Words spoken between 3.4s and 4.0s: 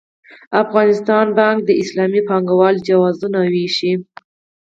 وېشي.